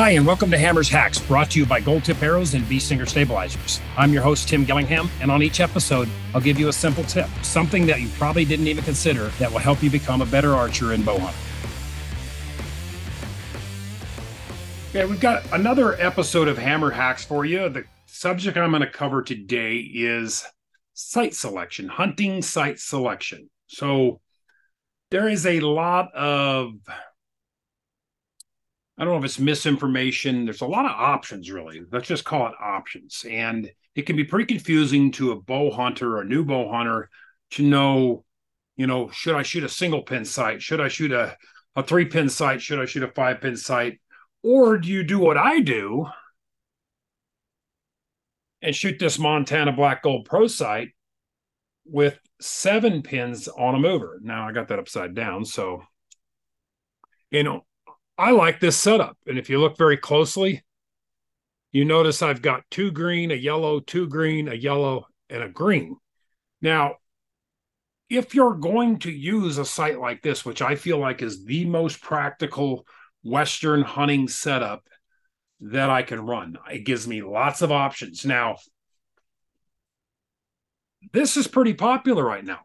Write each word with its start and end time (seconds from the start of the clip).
Hi, 0.00 0.12
and 0.12 0.26
welcome 0.26 0.50
to 0.50 0.56
Hammers 0.56 0.88
Hacks, 0.88 1.18
brought 1.18 1.50
to 1.50 1.58
you 1.58 1.66
by 1.66 1.78
Gold 1.78 2.04
Tip 2.04 2.22
Arrows 2.22 2.54
and 2.54 2.66
Bee 2.66 2.78
Stinger 2.78 3.04
Stabilizers. 3.04 3.82
I'm 3.98 4.14
your 4.14 4.22
host, 4.22 4.48
Tim 4.48 4.64
Gillingham, 4.64 5.10
and 5.20 5.30
on 5.30 5.42
each 5.42 5.60
episode, 5.60 6.08
I'll 6.32 6.40
give 6.40 6.58
you 6.58 6.68
a 6.68 6.72
simple 6.72 7.04
tip, 7.04 7.28
something 7.42 7.84
that 7.84 8.00
you 8.00 8.08
probably 8.16 8.46
didn't 8.46 8.66
even 8.68 8.82
consider 8.82 9.26
that 9.38 9.52
will 9.52 9.58
help 9.58 9.82
you 9.82 9.90
become 9.90 10.22
a 10.22 10.24
better 10.24 10.54
archer 10.54 10.94
and 10.94 11.04
bow 11.04 11.18
hunter. 11.18 11.38
Okay, 14.88 15.04
we've 15.04 15.20
got 15.20 15.44
another 15.52 16.00
episode 16.00 16.48
of 16.48 16.56
Hammer 16.56 16.90
Hacks 16.90 17.22
for 17.22 17.44
you. 17.44 17.68
The 17.68 17.84
subject 18.06 18.56
I'm 18.56 18.70
going 18.70 18.80
to 18.80 18.88
cover 18.88 19.20
today 19.20 19.80
is 19.80 20.46
sight 20.94 21.34
selection, 21.34 21.88
hunting 21.88 22.40
sight 22.40 22.78
selection. 22.78 23.50
So 23.66 24.22
there 25.10 25.28
is 25.28 25.44
a 25.44 25.60
lot 25.60 26.14
of 26.14 26.72
I 29.00 29.04
don't 29.04 29.14
know 29.14 29.18
if 29.18 29.24
it's 29.24 29.38
misinformation. 29.38 30.44
There's 30.44 30.60
a 30.60 30.66
lot 30.66 30.84
of 30.84 30.90
options, 30.90 31.50
really. 31.50 31.80
Let's 31.90 32.06
just 32.06 32.26
call 32.26 32.48
it 32.48 32.54
options. 32.60 33.24
And 33.26 33.72
it 33.94 34.02
can 34.02 34.14
be 34.14 34.24
pretty 34.24 34.44
confusing 34.44 35.10
to 35.12 35.32
a 35.32 35.40
bow 35.40 35.70
hunter 35.70 36.18
or 36.18 36.20
a 36.20 36.26
new 36.26 36.44
bow 36.44 36.70
hunter 36.70 37.08
to 37.52 37.62
know, 37.62 38.26
you 38.76 38.86
know, 38.86 39.08
should 39.08 39.36
I 39.36 39.42
shoot 39.42 39.64
a 39.64 39.70
single 39.70 40.02
pin 40.02 40.26
sight? 40.26 40.60
Should 40.60 40.82
I 40.82 40.88
shoot 40.88 41.12
a, 41.12 41.34
a 41.76 41.82
three 41.82 42.04
pin 42.04 42.28
sight? 42.28 42.60
Should 42.60 42.78
I 42.78 42.84
shoot 42.84 43.02
a 43.02 43.08
five 43.08 43.40
pin 43.40 43.56
sight? 43.56 44.00
Or 44.42 44.76
do 44.76 44.90
you 44.90 45.02
do 45.02 45.18
what 45.18 45.38
I 45.38 45.60
do 45.60 46.06
and 48.60 48.76
shoot 48.76 48.98
this 48.98 49.18
Montana 49.18 49.72
Black 49.72 50.02
Gold 50.02 50.26
Pro 50.26 50.46
sight 50.46 50.88
with 51.86 52.18
seven 52.38 53.00
pins 53.00 53.48
on 53.48 53.74
a 53.74 53.78
mover? 53.78 54.20
Now 54.22 54.46
I 54.46 54.52
got 54.52 54.68
that 54.68 54.78
upside 54.78 55.14
down. 55.14 55.46
So, 55.46 55.84
you 57.30 57.44
know, 57.44 57.64
I 58.20 58.32
like 58.32 58.60
this 58.60 58.76
setup. 58.76 59.16
And 59.26 59.38
if 59.38 59.48
you 59.48 59.58
look 59.58 59.78
very 59.78 59.96
closely, 59.96 60.62
you 61.72 61.86
notice 61.86 62.20
I've 62.20 62.42
got 62.42 62.64
two 62.70 62.90
green, 62.90 63.30
a 63.30 63.34
yellow, 63.34 63.80
two 63.80 64.08
green, 64.08 64.46
a 64.46 64.54
yellow, 64.54 65.06
and 65.30 65.42
a 65.42 65.48
green. 65.48 65.96
Now, 66.60 66.96
if 68.10 68.34
you're 68.34 68.56
going 68.56 68.98
to 69.00 69.10
use 69.10 69.56
a 69.56 69.64
sight 69.64 69.98
like 69.98 70.20
this, 70.20 70.44
which 70.44 70.60
I 70.60 70.74
feel 70.74 70.98
like 70.98 71.22
is 71.22 71.46
the 71.46 71.64
most 71.64 72.02
practical 72.02 72.86
Western 73.22 73.80
hunting 73.80 74.28
setup 74.28 74.86
that 75.60 75.88
I 75.88 76.02
can 76.02 76.20
run, 76.20 76.58
it 76.70 76.84
gives 76.84 77.08
me 77.08 77.22
lots 77.22 77.62
of 77.62 77.72
options. 77.72 78.26
Now, 78.26 78.56
this 81.14 81.38
is 81.38 81.48
pretty 81.48 81.72
popular 81.72 82.22
right 82.22 82.44
now. 82.44 82.60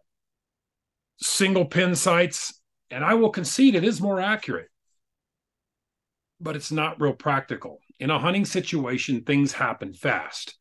Single 1.16 1.64
pin 1.64 1.96
sights, 1.96 2.60
and 2.92 3.06
I 3.06 3.14
will 3.14 3.30
concede 3.30 3.76
it 3.76 3.86
is 3.86 4.02
more 4.02 4.20
accurate 4.20 4.68
but 6.46 6.56
it's 6.56 6.72
not 6.72 7.02
real 7.02 7.14
practical. 7.14 7.82
In 8.00 8.12
a 8.12 8.20
hunting 8.20 8.46
situation, 8.46 9.24
things 9.24 9.52
happen 9.52 9.94
fast. 9.94 10.58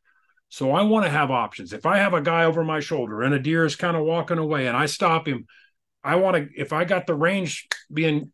So 0.48 0.72
I 0.72 0.82
want 0.82 1.04
to 1.04 1.10
have 1.10 1.30
options. 1.30 1.74
If 1.74 1.84
I 1.84 1.98
have 1.98 2.14
a 2.14 2.22
guy 2.22 2.44
over 2.44 2.64
my 2.64 2.80
shoulder 2.80 3.22
and 3.22 3.34
a 3.34 3.38
deer 3.38 3.66
is 3.66 3.76
kind 3.76 3.94
of 3.94 4.04
walking 4.04 4.38
away 4.38 4.66
and 4.66 4.76
I 4.76 4.86
stop 4.86 5.28
him, 5.28 5.44
I 6.02 6.16
want 6.16 6.36
to, 6.36 6.48
if 6.56 6.72
I 6.72 6.84
got 6.84 7.06
the 7.06 7.14
range 7.14 7.68
being 7.92 8.32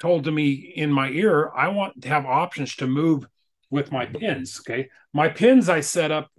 told 0.00 0.24
to 0.24 0.30
me 0.32 0.52
in 0.52 0.92
my 0.92 1.08
ear, 1.08 1.50
I 1.56 1.68
want 1.68 2.02
to 2.02 2.08
have 2.08 2.26
options 2.26 2.76
to 2.76 2.86
move 2.86 3.26
with 3.70 3.90
my 3.90 4.04
pins. 4.04 4.60
Okay. 4.60 4.90
My 5.14 5.30
pins 5.30 5.70
I 5.70 5.80
set 5.80 6.10
up, 6.10 6.30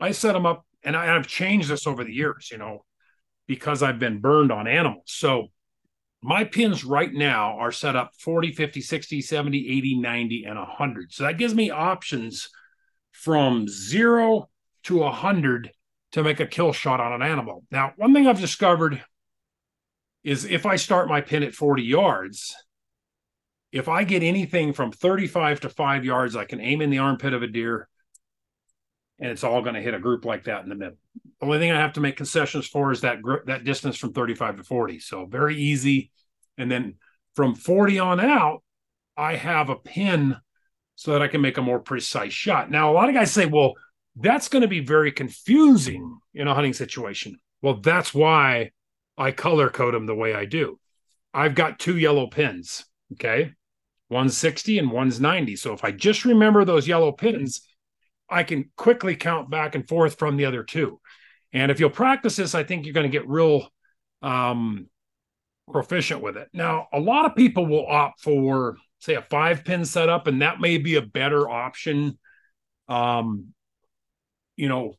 I 0.00 0.12
set 0.12 0.32
them 0.32 0.46
up 0.46 0.64
and 0.82 0.96
I, 0.96 1.04
have 1.04 1.26
changed 1.26 1.68
this 1.68 1.86
over 1.86 2.02
the 2.02 2.14
years, 2.14 2.48
you 2.50 2.56
know, 2.56 2.84
because 3.46 3.82
I've 3.82 3.98
been 3.98 4.20
burned 4.20 4.52
on 4.52 4.66
animals. 4.66 5.02
So 5.06 5.48
my 6.22 6.44
pins 6.44 6.84
right 6.84 7.12
now 7.12 7.56
are 7.58 7.72
set 7.72 7.96
up 7.96 8.12
40, 8.18 8.52
50, 8.52 8.80
60, 8.80 9.20
70, 9.20 9.68
80, 9.78 9.98
90, 10.00 10.44
and 10.44 10.58
100. 10.58 11.12
So 11.12 11.24
that 11.24 11.38
gives 11.38 11.54
me 11.54 11.70
options 11.70 12.48
from 13.12 13.68
zero 13.68 14.48
to 14.84 14.98
100 14.98 15.70
to 16.12 16.22
make 16.22 16.40
a 16.40 16.46
kill 16.46 16.72
shot 16.72 17.00
on 17.00 17.12
an 17.12 17.22
animal. 17.22 17.64
Now, 17.70 17.92
one 17.96 18.12
thing 18.14 18.26
I've 18.26 18.40
discovered 18.40 19.02
is 20.24 20.44
if 20.44 20.66
I 20.66 20.76
start 20.76 21.08
my 21.08 21.20
pin 21.20 21.42
at 21.42 21.54
40 21.54 21.82
yards, 21.82 22.54
if 23.70 23.88
I 23.88 24.04
get 24.04 24.22
anything 24.22 24.72
from 24.72 24.90
35 24.90 25.60
to 25.60 25.68
5 25.68 26.04
yards, 26.04 26.34
I 26.34 26.44
can 26.44 26.60
aim 26.60 26.80
in 26.80 26.90
the 26.90 26.98
armpit 26.98 27.34
of 27.34 27.42
a 27.42 27.46
deer 27.46 27.88
and 29.20 29.30
it's 29.30 29.44
all 29.44 29.62
going 29.62 29.74
to 29.74 29.80
hit 29.80 29.94
a 29.94 29.98
group 29.98 30.24
like 30.24 30.44
that 30.44 30.62
in 30.62 30.68
the 30.68 30.74
middle. 30.74 30.96
Only 31.40 31.58
thing 31.58 31.70
I 31.70 31.80
have 31.80 31.92
to 31.94 32.00
make 32.00 32.16
concessions 32.16 32.66
for 32.66 32.90
is 32.90 33.02
that 33.02 33.18
that 33.46 33.64
distance 33.64 33.96
from 33.96 34.12
35 34.12 34.56
to 34.56 34.64
40. 34.64 34.98
So 34.98 35.26
very 35.26 35.56
easy. 35.56 36.10
And 36.56 36.70
then 36.70 36.94
from 37.36 37.54
40 37.54 38.00
on 38.00 38.20
out, 38.20 38.62
I 39.16 39.36
have 39.36 39.70
a 39.70 39.76
pin 39.76 40.36
so 40.96 41.12
that 41.12 41.22
I 41.22 41.28
can 41.28 41.40
make 41.40 41.58
a 41.58 41.62
more 41.62 41.78
precise 41.78 42.32
shot. 42.32 42.70
Now, 42.70 42.90
a 42.90 42.94
lot 42.94 43.08
of 43.08 43.14
guys 43.14 43.30
say, 43.30 43.46
well, 43.46 43.74
that's 44.16 44.48
going 44.48 44.62
to 44.62 44.68
be 44.68 44.80
very 44.80 45.12
confusing 45.12 46.18
in 46.34 46.48
a 46.48 46.54
hunting 46.54 46.72
situation. 46.72 47.38
Well, 47.62 47.80
that's 47.80 48.12
why 48.12 48.72
I 49.16 49.30
color 49.30 49.68
code 49.68 49.94
them 49.94 50.06
the 50.06 50.14
way 50.14 50.34
I 50.34 50.44
do. 50.44 50.80
I've 51.32 51.54
got 51.54 51.78
two 51.78 51.96
yellow 51.96 52.26
pins. 52.26 52.84
Okay. 53.12 53.52
One's 54.10 54.36
60 54.36 54.78
and 54.78 54.90
one's 54.90 55.20
90. 55.20 55.54
So 55.56 55.72
if 55.72 55.84
I 55.84 55.92
just 55.92 56.24
remember 56.24 56.64
those 56.64 56.88
yellow 56.88 57.12
pins, 57.12 57.60
I 58.28 58.42
can 58.42 58.70
quickly 58.76 59.16
count 59.16 59.50
back 59.50 59.74
and 59.74 59.86
forth 59.86 60.18
from 60.18 60.36
the 60.36 60.46
other 60.46 60.62
two. 60.62 61.00
And 61.52 61.70
if 61.70 61.80
you'll 61.80 61.90
practice 61.90 62.36
this, 62.36 62.54
I 62.54 62.62
think 62.62 62.84
you're 62.84 62.94
going 62.94 63.10
to 63.10 63.18
get 63.18 63.28
real 63.28 63.68
um, 64.22 64.88
proficient 65.72 66.22
with 66.22 66.36
it. 66.36 66.48
Now, 66.52 66.88
a 66.92 67.00
lot 67.00 67.24
of 67.24 67.34
people 67.34 67.66
will 67.66 67.86
opt 67.86 68.20
for, 68.20 68.76
say, 68.98 69.14
a 69.14 69.22
five 69.22 69.64
pin 69.64 69.84
setup, 69.84 70.26
and 70.26 70.42
that 70.42 70.60
may 70.60 70.78
be 70.78 70.96
a 70.96 71.02
better 71.02 71.48
option. 71.48 72.18
Um, 72.88 73.48
you 74.56 74.68
know, 74.68 74.94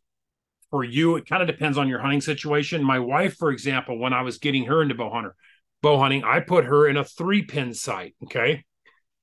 for 0.72 0.84
you, 0.84 1.16
it 1.16 1.28
kind 1.28 1.42
of 1.42 1.48
depends 1.48 1.78
on 1.78 1.88
your 1.88 2.00
hunting 2.00 2.22
situation. 2.22 2.84
My 2.84 3.00
wife, 3.00 3.36
for 3.38 3.52
example, 3.52 3.98
when 3.98 4.14
I 4.14 4.22
was 4.22 4.38
getting 4.38 4.66
her 4.66 4.82
into 4.82 4.96
bow 4.96 5.10
hunter, 5.10 5.36
bow 5.82 5.98
hunting, 5.98 6.24
I 6.24 6.40
put 6.40 6.66
her 6.66 6.88
in 6.88 6.98
a 6.98 7.04
three 7.04 7.44
pin 7.44 7.74
sight. 7.74 8.16
Okay. 8.24 8.64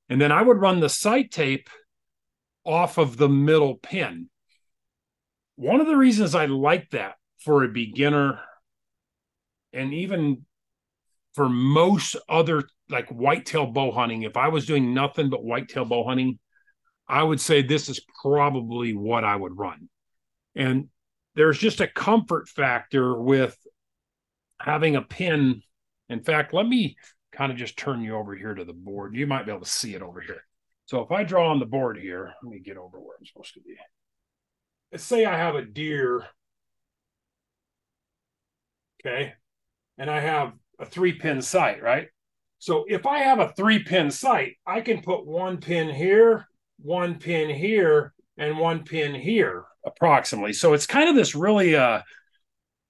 And 0.09 0.21
then 0.21 0.33
I 0.33 0.43
would 0.43 0.61
run 0.61 0.81
the 0.81 0.89
sight 0.89 1.31
tape 1.31 1.69
off 2.65 2.99
of 2.99 3.17
the 3.17 3.29
middle 3.29 3.77
pin. 3.77 4.29
One 5.57 5.81
of 5.81 5.87
the 5.87 5.97
reasons 5.97 6.35
I 6.35 6.47
like 6.47 6.91
that 6.91 7.17
for 7.39 7.65
a 7.65 7.69
beginner 7.69 8.41
and 9.73 9.93
even 9.93 10.45
for 11.35 11.49
most 11.49 12.17
other 12.29 12.65
like 12.89 13.09
whitetail 13.09 13.67
bow 13.67 13.91
hunting, 13.93 14.23
if 14.23 14.37
I 14.37 14.49
was 14.49 14.67
doing 14.67 14.95
nothing 14.95 15.29
but 15.29 15.45
whitetail 15.45 15.85
bow 15.85 16.05
hunting, 16.05 16.39
I 17.09 17.23
would 17.23 17.41
say 17.41 17.63
this 17.63 17.89
is 17.89 18.01
probably 18.23 18.95
what 18.95 19.25
I 19.25 19.37
would 19.37 19.57
run. 19.57 19.89
And 20.55 20.89
there's 21.35 21.59
just 21.59 21.81
a 21.81 21.87
comfort 21.87 22.49
factor 22.49 23.15
with 23.21 23.57
having 24.61 24.97
a 24.97 25.03
pin. 25.03 25.63
In 26.09 26.23
fact, 26.23 26.55
let 26.55 26.67
me 26.67 26.97
kind 27.33 27.53
of 27.53 27.59
just 27.59 27.77
turn 27.77 28.03
you 28.03 28.17
over 28.17 28.35
here 28.35 28.55
to 28.55 28.65
the 28.65 28.73
board. 28.73 29.15
You 29.15 29.27
might 29.27 29.45
be 29.45 29.53
able 29.53 29.65
to 29.65 29.71
see 29.71 29.95
it 29.95 30.03
over 30.03 30.21
here. 30.21 30.43
So 30.87 31.01
if 31.01 31.11
I 31.13 31.25
draw 31.25 31.51
on 31.51 31.61
the 31.61 31.67
board 31.67 31.99
here, 31.99 32.33
let 32.43 32.51
me 32.51 32.61
get 32.61 32.77
over 32.77 32.99
where 32.99 33.17
I'm 33.19 33.27
supposed 33.27 33.55
to 33.55 33.61
be. 33.61 33.77
Say 34.95 35.25
I 35.25 35.37
have 35.37 35.55
a 35.55 35.63
deer. 35.65 36.27
Okay. 39.01 39.35
And 39.99 40.11
I 40.11 40.21
have 40.21 40.53
a 40.79 40.87
three 40.87 41.13
pin 41.13 41.43
sight, 41.43 41.83
right? 41.83 42.09
So 42.59 42.85
if 42.89 43.07
I 43.07 43.19
have 43.19 43.39
a 43.39 43.53
three 43.53 43.83
pin 43.83 44.11
sight, 44.11 44.57
I 44.67 44.81
can 44.81 45.03
put 45.03 45.27
one 45.27 45.59
pin 45.59 45.89
here, 45.89 46.47
one 46.81 47.19
pin 47.19 47.51
here, 47.51 48.15
and 48.39 48.59
one 48.59 48.85
pin 48.85 49.15
here 49.15 49.65
approximately. 49.85 50.53
So 50.53 50.73
it's 50.73 50.87
kind 50.87 51.09
of 51.09 51.15
this 51.15 51.35
really 51.35 51.77
uh 51.77 52.03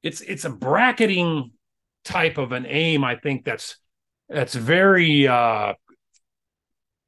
it's 0.03 0.21
it's 0.21 0.45
a 0.45 0.51
bracketing 0.51 1.53
type 2.05 2.39
of 2.39 2.53
an 2.53 2.67
aim, 2.67 3.05
I 3.05 3.17
think 3.17 3.45
that's 3.45 3.77
that's 4.29 4.55
very 4.55 5.27
uh 5.29 5.75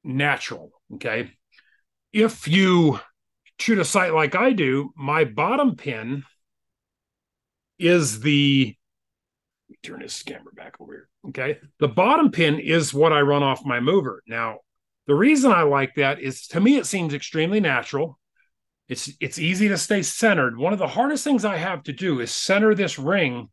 natural 0.04 0.72
Okay. 0.94 1.32
If 2.12 2.48
you 2.48 2.98
shoot 3.58 3.78
a 3.78 3.84
sight 3.84 4.14
like 4.14 4.34
I 4.34 4.52
do, 4.52 4.92
my 4.96 5.24
bottom 5.24 5.76
pin 5.76 6.24
is 7.78 8.20
the 8.20 8.74
turn 9.82 10.00
this 10.00 10.22
camera 10.22 10.52
back 10.54 10.76
over 10.80 10.92
here. 10.92 11.08
Okay. 11.28 11.58
The 11.78 11.88
bottom 11.88 12.30
pin 12.30 12.58
is 12.58 12.94
what 12.94 13.12
I 13.12 13.20
run 13.20 13.42
off 13.42 13.64
my 13.64 13.80
mover. 13.80 14.22
Now, 14.26 14.58
the 15.06 15.14
reason 15.14 15.52
I 15.52 15.62
like 15.62 15.94
that 15.96 16.20
is 16.20 16.46
to 16.48 16.60
me, 16.60 16.76
it 16.76 16.86
seems 16.86 17.14
extremely 17.14 17.60
natural. 17.60 18.18
It's 18.88 19.10
it's 19.20 19.38
easy 19.38 19.68
to 19.68 19.76
stay 19.76 20.02
centered. 20.02 20.56
One 20.56 20.72
of 20.72 20.78
the 20.78 20.88
hardest 20.88 21.24
things 21.24 21.44
I 21.44 21.56
have 21.56 21.82
to 21.84 21.92
do 21.92 22.20
is 22.20 22.30
center 22.30 22.74
this 22.74 22.98
ring 22.98 23.48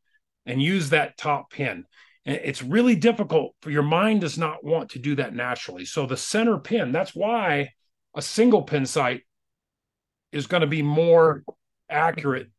and 0.45 0.61
use 0.61 0.89
that 0.89 1.17
top 1.17 1.51
pin. 1.51 1.85
It's 2.25 2.63
really 2.63 2.95
difficult 2.95 3.55
for 3.61 3.69
your 3.69 3.83
mind 3.83 4.21
does 4.21 4.37
not 4.37 4.63
want 4.63 4.91
to 4.91 4.99
do 4.99 5.15
that 5.15 5.35
naturally. 5.35 5.85
So 5.85 6.05
the 6.05 6.17
center 6.17 6.57
pin, 6.57 6.91
that's 6.91 7.13
why 7.13 7.69
a 8.15 8.21
single 8.21 8.63
pin 8.63 8.85
sight 8.85 9.21
is 10.35 10.47
going 10.47 10.61
to 10.61 10.67
be 10.67 10.81
more 10.81 11.43
accurate 11.89 12.51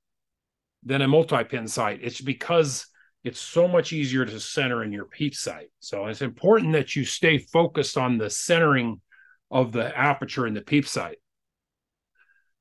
than 0.83 1.03
a 1.03 1.09
multi-pin 1.09 1.69
sight. 1.69 2.01
It's 2.03 2.21
because 2.21 2.87
it's 3.23 3.41
so 3.41 3.69
much 3.69 3.93
easier 3.93 4.25
to 4.25 4.41
center 4.41 4.83
in 4.83 4.93
your 4.93 5.05
peep 5.05 5.35
sight. 5.35 5.67
So 5.81 6.07
it's 6.07 6.23
important 6.23 6.73
that 6.73 6.97
you 6.97 7.05
stay 7.05 7.39
focused 7.39 7.99
on 7.99 8.19
the 8.19 8.31
centering 8.31 9.01
of 9.51 9.73
the 9.73 9.97
aperture 9.97 10.47
in 10.47 10.55
the 10.55 10.63
peep 10.63 10.89
sight. 10.89 11.19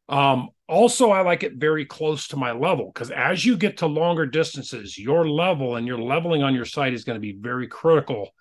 Um, 0.09 0.49
also, 0.67 1.11
I 1.11 1.21
like 1.21 1.43
it 1.43 1.53
very 1.55 1.85
close 1.85 2.27
to 2.29 2.37
my 2.37 2.51
level 2.51 2.91
because 2.93 3.09
as 3.09 3.45
you 3.45 3.55
get 3.55 3.77
to 3.77 3.87
longer 3.87 4.25
distances, 4.25 4.97
your 4.97 5.29
level 5.29 5.77
and 5.77 5.87
your 5.87 5.99
leveling 5.99 6.43
on 6.43 6.53
your 6.53 6.65
sight 6.65 6.93
is 6.93 7.05
going 7.05 7.15
to 7.15 7.21
be 7.21 7.37
very 7.39 7.67
critical 7.67 8.31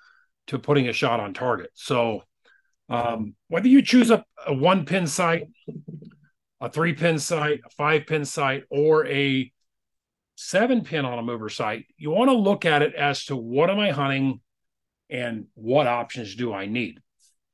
to 0.49 0.59
putting 0.59 0.89
a 0.89 0.93
shot 0.93 1.21
on 1.21 1.35
target. 1.35 1.71
So, 1.75 2.23
um, 2.89 3.35
whether 3.49 3.69
you 3.69 3.81
choose 3.81 4.11
a, 4.11 4.25
a 4.47 4.53
one 4.53 4.85
pin 4.85 5.07
sight, 5.07 5.45
a 6.65 6.71
three 6.71 6.95
pin 6.95 7.19
sight, 7.19 7.61
a 7.65 7.71
five 7.71 8.07
pin 8.07 8.25
sight, 8.25 8.65
or 8.71 9.07
a 9.07 9.53
seven 10.35 10.83
pin 10.83 11.05
on 11.05 11.19
a 11.19 11.23
mover 11.23 11.51
sight, 11.51 11.85
you 11.99 12.11
want 12.11 12.31
to 12.31 12.37
look 12.37 12.65
at 12.65 12.81
it 12.81 12.95
as 12.95 13.27
to 13.27 13.37
what 13.37 13.69
am 13.69 13.79
I 13.79 13.91
hunting 13.91 14.41
and 15.11 15.47
what 15.53 15.87
options 15.87 16.35
do 16.35 16.55
I 16.55 16.65
need. 16.65 17.01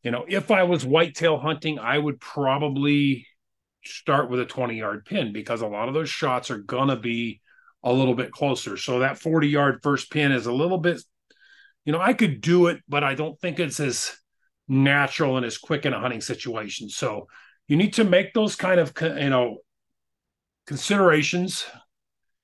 You 0.05 0.13
know, 0.13 0.25
if 0.29 0.53
I 0.53 0.63
was 0.63 0.87
whitetail 0.87 1.39
hunting, 1.39 1.81
I 1.81 1.99
would 1.99 2.21
probably 2.21 3.27
start 3.85 4.31
with 4.31 4.41
a 4.41 4.47
20 4.47 4.79
yard 4.79 5.05
pin 5.05 5.33
because 5.33 5.61
a 5.61 5.67
lot 5.67 5.89
of 5.89 5.95
those 5.95 6.09
shots 6.09 6.51
are 6.53 6.59
going 6.59 6.89
to 6.89 6.97
be 6.97 7.41
a 7.83 7.93
little 7.93 8.15
bit 8.15 8.31
closer. 8.31 8.77
So 8.77 9.01
that 9.01 9.19
40 9.19 9.49
yard 9.49 9.81
first 9.83 10.13
pin 10.13 10.31
is 10.31 10.47
a 10.47 10.53
little 10.53 10.79
bit, 10.79 11.03
you 11.85 11.93
know, 11.93 12.01
I 12.01 12.13
could 12.13 12.41
do 12.41 12.69
it, 12.69 12.79
but 12.89 13.03
I 13.03 13.17
don't 13.17 13.39
think 13.41 13.59
it's 13.59 13.81
as 13.81 14.17
natural 14.69 15.37
and 15.37 15.45
as 15.45 15.59
quick 15.59 15.85
in 15.85 15.95
a 15.95 16.01
hunting 16.01 16.21
situation. 16.21 16.89
So 16.89 17.27
you 17.71 17.77
need 17.77 17.93
to 17.93 18.05
make 18.05 18.35
those 18.35 18.57
kind 18.57 18.81
of, 18.81 18.93
you 19.01 19.31
know, 19.31 19.59
considerations. 20.67 21.65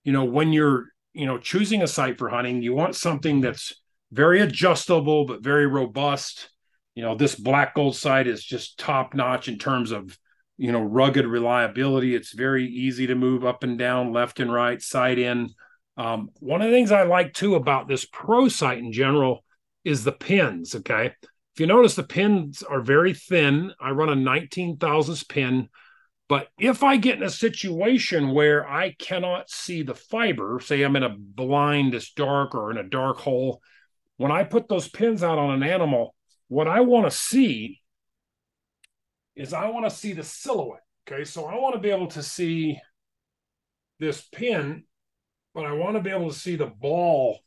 You 0.04 0.12
know, 0.12 0.24
when 0.24 0.52
you're, 0.52 0.86
you 1.14 1.26
know, 1.26 1.36
choosing 1.36 1.82
a 1.82 1.88
sight 1.88 2.16
for 2.16 2.28
hunting, 2.28 2.62
you 2.62 2.74
want 2.74 2.94
something 2.94 3.40
that's 3.40 3.72
very 4.12 4.40
adjustable, 4.40 5.24
but 5.24 5.42
very 5.42 5.66
robust. 5.66 6.50
You 6.94 7.02
know, 7.02 7.16
this 7.16 7.34
black 7.34 7.74
gold 7.74 7.96
sight 7.96 8.28
is 8.28 8.44
just 8.44 8.78
top 8.78 9.14
notch 9.14 9.48
in 9.48 9.58
terms 9.58 9.90
of 9.90 10.16
you 10.58 10.72
know 10.72 10.80
rugged 10.80 11.26
reliability 11.26 12.14
it's 12.14 12.32
very 12.32 12.66
easy 12.66 13.06
to 13.08 13.14
move 13.14 13.44
up 13.44 13.62
and 13.62 13.78
down 13.78 14.10
left 14.10 14.40
and 14.40 14.50
right 14.50 14.80
side 14.80 15.18
in 15.18 15.50
um, 15.98 16.30
one 16.40 16.62
of 16.62 16.70
the 16.70 16.74
things 16.74 16.90
i 16.90 17.02
like 17.02 17.34
too 17.34 17.56
about 17.56 17.88
this 17.88 18.06
pro 18.06 18.48
sight 18.48 18.78
in 18.78 18.90
general 18.90 19.44
is 19.84 20.02
the 20.02 20.12
pins 20.12 20.74
okay 20.74 21.12
if 21.56 21.60
you 21.60 21.66
notice 21.66 21.94
the 21.94 22.02
pins 22.02 22.62
are 22.62 22.80
very 22.80 23.14
thin 23.14 23.72
i 23.80 23.90
run 23.90 24.08
a 24.08 24.14
19 24.14 24.76
thousandths 24.76 25.24
pin 25.24 25.68
but 26.28 26.48
if 26.58 26.82
i 26.82 26.96
get 26.96 27.16
in 27.16 27.22
a 27.22 27.30
situation 27.30 28.30
where 28.30 28.68
i 28.68 28.94
cannot 28.98 29.50
see 29.50 29.82
the 29.82 29.94
fiber 29.94 30.60
say 30.60 30.82
i'm 30.82 30.96
in 30.96 31.02
a 31.02 31.16
blind 31.16 31.94
that's 31.94 32.12
dark 32.12 32.54
or 32.54 32.70
in 32.70 32.76
a 32.76 32.88
dark 32.88 33.18
hole 33.18 33.60
when 34.18 34.30
i 34.30 34.44
put 34.44 34.68
those 34.68 34.88
pins 34.88 35.22
out 35.22 35.38
on 35.38 35.50
an 35.50 35.62
animal 35.62 36.14
what 36.48 36.68
i 36.68 36.80
want 36.80 37.04
to 37.04 37.16
see 37.16 37.80
is 39.36 39.52
I 39.52 39.68
want 39.68 39.84
to 39.84 39.94
see 39.94 40.14
the 40.14 40.24
silhouette. 40.24 40.82
Okay, 41.06 41.24
so 41.24 41.44
I 41.44 41.56
want 41.56 41.74
to 41.74 41.80
be 41.80 41.90
able 41.90 42.08
to 42.08 42.22
see 42.22 42.80
this 44.00 44.22
pin, 44.32 44.84
but 45.54 45.66
I 45.66 45.72
want 45.72 45.96
to 45.96 46.02
be 46.02 46.10
able 46.10 46.30
to 46.30 46.38
see 46.38 46.56
the 46.56 46.66
ball 46.66 47.38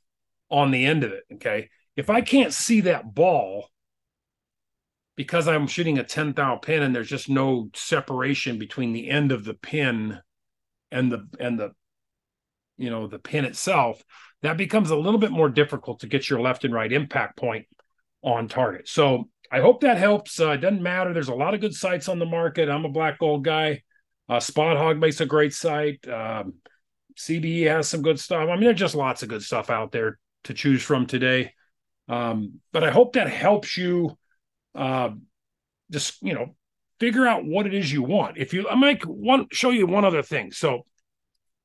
on 0.49 0.71
the 0.71 0.85
end 0.85 1.03
of 1.03 1.11
it. 1.11 1.23
Okay, 1.33 1.69
if 1.97 2.09
I 2.09 2.21
can't 2.21 2.53
see 2.53 2.81
that 2.81 3.13
ball 3.13 3.67
because 5.19 5.49
I'm 5.49 5.67
shooting 5.67 5.99
a 5.99 6.03
10 6.05 6.31
thou 6.31 6.55
pin 6.55 6.81
and 6.81 6.95
there's 6.95 7.09
just 7.09 7.27
no 7.27 7.69
separation 7.75 8.57
between 8.57 8.93
the 8.93 9.09
end 9.09 9.33
of 9.33 9.43
the 9.43 9.53
pin 9.53 10.17
and 10.93 11.11
the 11.11 11.27
and 11.41 11.59
the 11.59 11.71
you 12.77 12.89
know 12.89 13.05
the 13.05 13.19
pin 13.19 13.43
itself, 13.43 14.01
that 14.43 14.55
becomes 14.55 14.91
a 14.91 14.95
little 14.95 15.19
bit 15.19 15.31
more 15.31 15.49
difficult 15.49 15.99
to 15.99 16.07
get 16.07 16.29
your 16.29 16.39
left 16.39 16.63
and 16.63 16.73
right 16.73 16.93
impact 16.93 17.35
point 17.35 17.65
on 18.23 18.47
target. 18.47 18.87
So 18.87 19.27
I 19.51 19.59
hope 19.59 19.81
that 19.81 19.97
helps. 19.97 20.39
Uh, 20.39 20.51
it 20.51 20.61
doesn't 20.61 20.81
matter. 20.81 21.13
There's 21.13 21.27
a 21.27 21.35
lot 21.35 21.53
of 21.53 21.59
good 21.59 21.73
sights 21.73 22.07
on 22.07 22.19
the 22.19 22.25
market. 22.25 22.69
I'm 22.69 22.85
a 22.85 22.89
black 22.89 23.19
gold 23.19 23.43
guy. 23.43 23.81
Uh, 24.29 24.39
Spot 24.39 24.77
Hog 24.77 24.99
makes 24.99 25.19
a 25.19 25.25
great 25.25 25.53
sight. 25.53 25.99
Um, 26.07 26.53
CBE 27.17 27.69
has 27.69 27.89
some 27.89 28.03
good 28.03 28.21
stuff. 28.21 28.47
I 28.47 28.53
mean, 28.53 28.63
there's 28.63 28.79
just 28.79 28.95
lots 28.95 29.21
of 29.21 29.27
good 29.27 29.43
stuff 29.43 29.69
out 29.69 29.91
there 29.91 30.17
to 30.45 30.53
choose 30.53 30.81
from 30.81 31.07
today. 31.07 31.55
Um, 32.07 32.61
but 32.71 32.85
I 32.85 32.91
hope 32.91 33.13
that 33.13 33.29
helps 33.29 33.75
you 33.75 34.17
uh, 34.75 35.11
just, 35.91 36.21
you 36.21 36.33
know, 36.33 36.55
figure 36.99 37.27
out 37.27 37.45
what 37.45 37.65
it 37.65 37.73
is 37.73 37.91
you 37.91 38.03
want. 38.03 38.37
If 38.37 38.53
you, 38.53 38.67
I 38.69 38.75
might 38.75 39.05
one 39.05 39.47
show 39.51 39.69
you 39.69 39.87
one 39.87 40.05
other 40.05 40.21
thing. 40.21 40.51
So, 40.51 40.85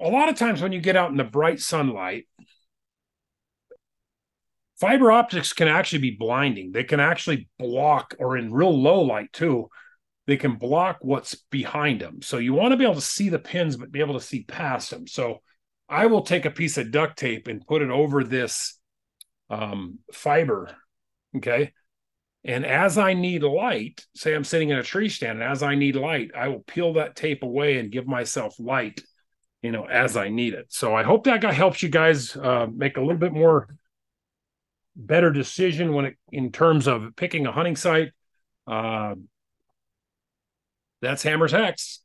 a 0.00 0.08
lot 0.08 0.28
of 0.28 0.36
times 0.36 0.60
when 0.60 0.72
you 0.72 0.80
get 0.80 0.96
out 0.96 1.10
in 1.10 1.16
the 1.16 1.24
bright 1.24 1.60
sunlight, 1.60 2.26
fiber 4.80 5.12
optics 5.12 5.52
can 5.52 5.68
actually 5.68 6.00
be 6.00 6.16
blinding. 6.18 6.72
They 6.72 6.84
can 6.84 7.00
actually 7.00 7.48
block, 7.58 8.14
or 8.18 8.36
in 8.36 8.52
real 8.52 8.76
low 8.76 9.02
light 9.02 9.32
too, 9.32 9.68
they 10.26 10.36
can 10.36 10.56
block 10.56 10.98
what's 11.00 11.34
behind 11.50 12.00
them. 12.00 12.22
So 12.22 12.38
you 12.38 12.54
want 12.54 12.72
to 12.72 12.76
be 12.76 12.84
able 12.84 12.94
to 12.94 13.00
see 13.00 13.28
the 13.28 13.38
pins, 13.38 13.76
but 13.76 13.92
be 13.92 14.00
able 14.00 14.14
to 14.14 14.24
see 14.24 14.44
past 14.44 14.90
them. 14.90 15.06
So 15.06 15.42
I 15.88 16.06
will 16.06 16.22
take 16.22 16.44
a 16.44 16.50
piece 16.50 16.78
of 16.78 16.90
duct 16.90 17.18
tape 17.18 17.46
and 17.46 17.66
put 17.66 17.82
it 17.82 17.90
over 17.90 18.24
this 18.24 18.78
um, 19.50 19.98
fiber. 20.12 20.74
Okay. 21.36 21.72
And 22.44 22.66
as 22.66 22.98
I 22.98 23.14
need 23.14 23.42
light, 23.42 24.04
say 24.14 24.34
I'm 24.34 24.44
sitting 24.44 24.68
in 24.68 24.78
a 24.78 24.82
tree 24.82 25.08
stand, 25.08 25.40
and 25.40 25.50
as 25.50 25.62
I 25.62 25.74
need 25.74 25.96
light, 25.96 26.32
I 26.36 26.48
will 26.48 26.60
peel 26.60 26.92
that 26.94 27.16
tape 27.16 27.42
away 27.42 27.78
and 27.78 27.90
give 27.90 28.06
myself 28.06 28.54
light, 28.58 29.00
you 29.62 29.72
know, 29.72 29.84
as 29.86 30.16
I 30.16 30.28
need 30.28 30.52
it. 30.52 30.66
So 30.68 30.94
I 30.94 31.04
hope 31.04 31.24
that 31.24 31.40
guy 31.40 31.52
helps 31.52 31.82
you 31.82 31.88
guys 31.88 32.36
uh, 32.36 32.66
make 32.70 32.98
a 32.98 33.00
little 33.00 33.16
bit 33.16 33.32
more 33.32 33.74
better 34.94 35.30
decision 35.30 35.94
when 35.94 36.04
it 36.04 36.16
in 36.30 36.52
terms 36.52 36.86
of 36.86 37.16
picking 37.16 37.46
a 37.46 37.52
hunting 37.52 37.76
sight. 37.76 38.12
Uh, 38.66 39.14
that's 41.00 41.22
Hammer's 41.22 41.52
Hacks. 41.52 42.03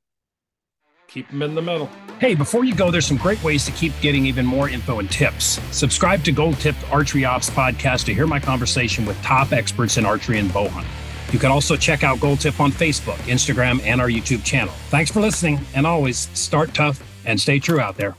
Keep 1.10 1.30
them 1.30 1.42
in 1.42 1.56
the 1.56 1.62
middle. 1.62 1.90
Hey, 2.20 2.36
before 2.36 2.64
you 2.64 2.76
go, 2.76 2.92
there's 2.92 3.08
some 3.08 3.18
great 3.18 3.44
ways 3.44 3.66
to 3.66 3.72
keep 3.72 3.94
getting 4.00 4.28
even 4.28 4.46
more 4.46 4.70
info 4.70 5.00
and 5.00 5.10
tips. 5.10 5.60
Subscribe 5.76 6.24
to 6.26 6.32
Gold 6.32 6.60
Tip 6.60 6.76
Archery 6.92 7.26
Ops 7.26 7.50
podcast 7.50 8.06
to 8.06 8.14
hear 8.14 8.28
my 8.28 8.40
conversation 8.40 9.06
with 9.06 9.20
top 9.24 9.52
experts 9.52 9.98
in 9.98 10.06
archery 10.06 10.38
and 10.38 10.54
bow 10.54 10.68
hunting. 10.70 10.92
You 11.32 11.40
can 11.40 11.50
also 11.52 11.76
check 11.76 12.04
out 12.04 12.20
Gold 12.20 12.42
Tip 12.42 12.60
on 12.60 12.72
Facebook, 12.72 13.18
Instagram, 13.28 13.82
and 13.84 14.00
our 14.00 14.08
YouTube 14.08 14.44
channel. 14.44 14.74
Thanks 14.90 15.12
for 15.12 15.20
listening, 15.20 15.60
and 15.74 15.88
always 15.88 16.30
start 16.38 16.74
tough 16.76 17.02
and 17.26 17.40
stay 17.40 17.58
true 17.60 17.80
out 17.80 17.98
there. 17.98 18.16